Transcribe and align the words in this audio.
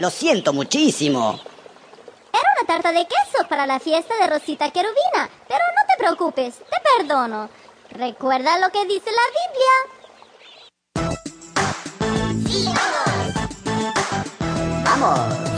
Lo 0.00 0.08
siento 0.08 0.54
muchísimo. 0.54 1.38
Era 2.32 2.48
una 2.56 2.64
tarta 2.66 2.90
de 2.90 3.06
queso 3.06 3.46
para 3.50 3.66
la 3.66 3.78
fiesta 3.78 4.16
de 4.16 4.28
Rosita 4.28 4.70
Querubina, 4.70 5.28
pero 5.46 5.62
no 5.76 5.82
te 5.86 5.98
preocupes, 5.98 6.56
te 6.56 6.80
perdono. 6.96 7.50
Recuerda 7.90 8.58
lo 8.60 8.70
que 8.70 8.86
dice 8.86 9.10
la 9.12 9.20
Biblia. 9.36 9.72
Vamos. 14.84 15.49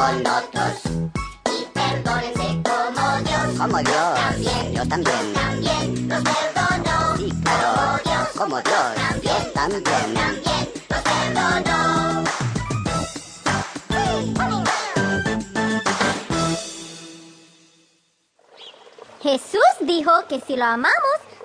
Y 0.00 1.66
perdónense 1.74 2.62
como 2.64 3.18
Dios. 3.22 3.58
Como 3.58 3.78
Dios. 3.78 4.14
También, 4.14 4.72
Dios 4.72 4.88
también. 4.88 5.34
también 5.34 6.08
nos 6.08 6.22
perdonó. 6.22 7.16
Sí, 7.18 7.30
claro. 7.42 8.00
Como 8.34 8.60
Dios. 8.62 9.20
Dios 9.20 9.52
también. 9.52 9.82
También 9.82 10.68
nos 10.88 11.02
perdonó. 11.02 12.24
Jesús 19.22 19.60
dijo 19.80 20.12
que 20.30 20.40
si 20.40 20.56
lo 20.56 20.64
amamos, 20.64 20.96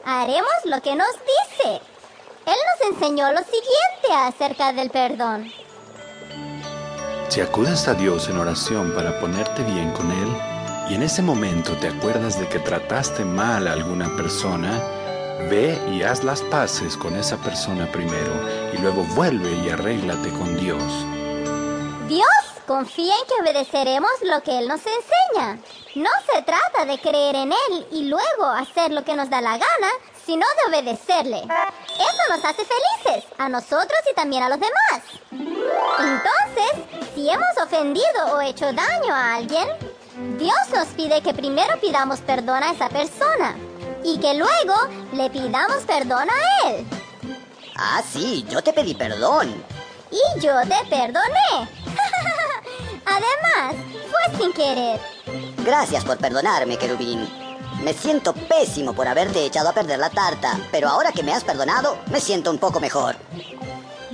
haremos 0.05 0.53
lo 0.63 0.81
que 0.81 0.95
nos 0.95 1.11
dice. 1.11 1.81
Él 2.45 2.55
nos 2.55 2.89
enseñó 2.89 3.33
lo 3.33 3.39
siguiente 3.39 4.13
acerca 4.15 4.71
del 4.71 4.89
perdón. 4.91 5.52
Si 7.36 7.41
acudes 7.41 7.89
a 7.89 7.94
Dios 7.94 8.30
en 8.30 8.38
oración 8.38 8.94
para 8.94 9.19
ponerte 9.19 9.61
bien 9.64 9.91
con 9.91 10.09
Él 10.09 10.38
y 10.89 10.94
en 10.94 11.03
ese 11.03 11.22
momento 11.22 11.75
te 11.75 11.89
acuerdas 11.89 12.39
de 12.39 12.47
que 12.47 12.59
trataste 12.59 13.25
mal 13.25 13.67
a 13.67 13.73
alguna 13.73 14.16
persona, 14.16 14.81
ve 15.50 15.77
y 15.92 16.03
haz 16.03 16.23
las 16.23 16.42
paces 16.44 16.95
con 16.95 17.14
esa 17.17 17.36
persona 17.36 17.92
primero 17.92 18.31
y 18.73 18.77
luego 18.77 19.03
vuelve 19.16 19.52
y 19.52 19.67
arréglate 19.67 20.30
con 20.30 20.55
Dios. 20.55 20.81
Dios 22.08 22.25
confía 22.66 23.14
en 23.14 23.27
que 23.27 23.52
obedeceremos 23.52 24.11
lo 24.22 24.42
que 24.42 24.58
Él 24.58 24.70
nos 24.70 24.80
enseña. 24.86 25.59
No 25.95 26.09
se 26.31 26.42
trata 26.42 26.86
de 26.86 26.97
creer 26.99 27.36
en 27.36 27.52
Él 27.52 27.88
y 27.92 28.03
luego 28.03 28.45
hacer 28.45 28.94
lo 28.94 29.03
que 29.03 29.17
nos 29.17 29.30
da 29.30 29.42
la 29.42 29.58
gana, 29.58 29.89
sino 30.25 30.45
de 30.45 30.77
obedecerle. 30.77 31.39
Eso 31.39 32.33
nos 32.33 32.45
hace 32.45 32.64
felices, 32.64 33.30
a 33.38 33.49
nosotros 33.49 33.99
y 34.09 34.16
también 34.16 34.44
a 34.44 34.49
los 34.49 34.59
demás. 34.59 35.03
Entonces, 35.99 36.94
si 37.16 37.30
hemos 37.30 37.58
ofendido 37.63 38.35
o 38.35 38.41
hecho 38.41 38.66
daño 38.66 39.13
a 39.13 39.35
alguien, 39.35 39.67
Dios 40.38 40.58
nos 40.73 40.88
pide 40.89 41.21
que 41.21 41.33
primero 41.33 41.80
pidamos 41.80 42.19
perdón 42.19 42.61
a 42.61 42.71
esa 42.71 42.89
persona 42.89 43.55
y 44.03 44.19
que 44.19 44.33
luego 44.33 44.75
le 45.13 45.30
pidamos 45.30 45.77
perdón 45.88 46.27
a 46.30 46.69
Él. 46.69 46.86
Ah, 47.76 48.03
sí, 48.08 48.45
yo 48.49 48.61
te 48.61 48.73
pedí 48.73 48.93
perdón. 48.93 49.64
Y 50.11 50.39
yo 50.42 50.53
te 50.61 50.89
perdoné. 50.89 51.70
Además, 53.05 53.76
fue 54.11 54.37
sin 54.37 54.53
querer. 54.53 54.99
Gracias 55.65 56.03
por 56.03 56.17
perdonarme, 56.17 56.77
querubín. 56.77 57.27
Me 57.82 57.93
siento 57.93 58.33
pésimo 58.33 58.93
por 58.93 59.08
haberte 59.08 59.45
echado 59.45 59.70
a 59.70 59.73
perder 59.73 59.99
la 59.99 60.09
tarta, 60.09 60.59
pero 60.71 60.89
ahora 60.89 61.11
que 61.11 61.23
me 61.23 61.33
has 61.33 61.43
perdonado, 61.43 61.97
me 62.11 62.20
siento 62.20 62.52
un 62.52 62.58
poco 62.58 62.80
mejor. 62.80 63.15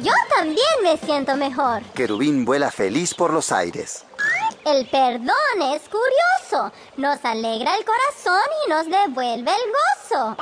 Yo 0.01 0.13
también 0.35 0.57
me 0.83 0.97
siento 0.97 1.35
mejor. 1.35 1.83
Querubín 1.93 2.43
vuela 2.43 2.71
feliz 2.71 3.13
por 3.13 3.31
los 3.31 3.51
aires. 3.51 4.03
El 4.65 4.87
perdón 4.87 5.61
es 5.73 5.83
curioso. 5.89 6.71
Nos 6.97 7.23
alegra 7.23 7.75
el 7.77 7.85
corazón 7.85 8.43
y 8.65 8.69
nos 8.69 8.85
devuelve 8.85 9.51
el 9.51 9.71
gozo. 9.71 10.37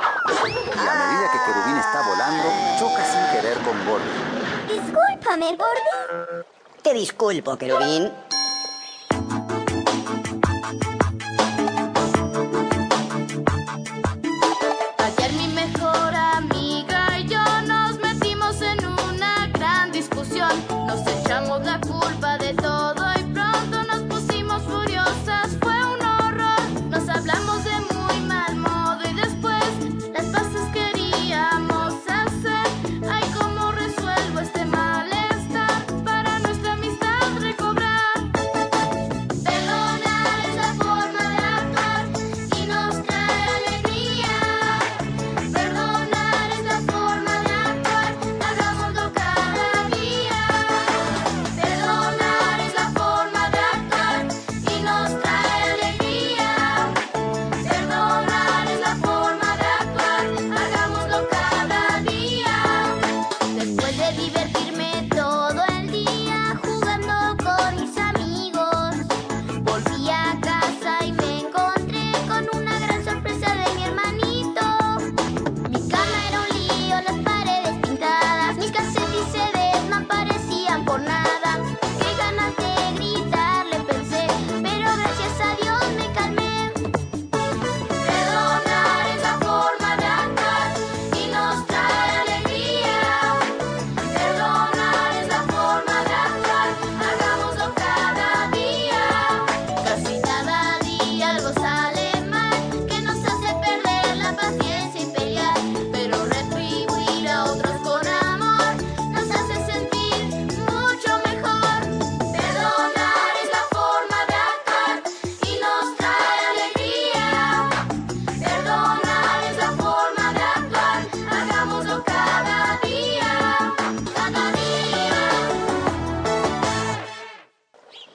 Y 0.46 0.88
a 0.88 0.94
medida 0.94 1.30
que 1.32 1.38
Querubín 1.44 1.76
está 1.76 2.02
volando, 2.08 2.48
choca 2.78 3.04
sin 3.04 3.36
querer 3.36 3.58
con 3.58 3.86
Gordy. 3.86 4.74
Discúlpame, 4.74 5.56
Gordy. 5.56 6.44
Te 6.82 6.94
disculpo, 6.94 7.56
querubín. 7.56 8.10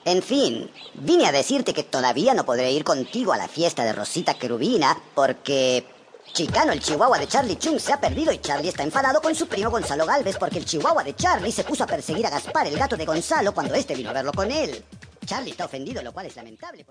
En 0.06 0.22
fin, 0.22 0.70
vine 0.94 1.26
a 1.26 1.32
decirte 1.32 1.74
que 1.74 1.82
todavía 1.82 2.32
no 2.32 2.46
podré 2.46 2.70
ir 2.70 2.84
contigo 2.84 3.32
a 3.32 3.36
la 3.36 3.48
fiesta 3.48 3.84
de 3.84 3.92
Rosita 3.92 4.34
Querubina 4.34 4.96
porque 5.16 5.84
Chicano, 6.32 6.70
el 6.72 6.80
chihuahua 6.80 7.18
de 7.18 7.26
Charlie 7.26 7.58
Chung, 7.58 7.80
se 7.80 7.92
ha 7.92 8.00
perdido 8.00 8.32
y 8.32 8.38
Charlie 8.38 8.68
está 8.68 8.84
enfadado 8.84 9.20
con 9.20 9.34
su 9.34 9.48
primo 9.48 9.68
Gonzalo 9.68 10.06
Galvez 10.06 10.36
porque 10.38 10.58
el 10.58 10.64
chihuahua 10.64 11.02
de 11.02 11.16
Charlie 11.16 11.50
se 11.50 11.64
puso 11.64 11.82
a 11.82 11.88
perseguir 11.88 12.24
a 12.24 12.30
Gaspar, 12.30 12.68
el 12.68 12.78
gato 12.78 12.96
de 12.96 13.04
Gonzalo, 13.04 13.52
cuando 13.52 13.74
este 13.74 13.96
vino 13.96 14.10
a 14.10 14.12
verlo 14.12 14.32
con 14.32 14.48
él. 14.52 14.84
Charlie 15.24 15.50
está 15.50 15.64
ofendido, 15.64 16.00
lo 16.02 16.12
cual 16.12 16.26
es 16.26 16.36
lamentable. 16.36 16.84